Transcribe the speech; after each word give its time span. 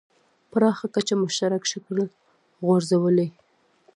پراخه 0.51 0.85
کچه 0.95 1.15
مشترک 1.23 1.63
شکل 1.71 1.97
غورځولی. 2.65 3.27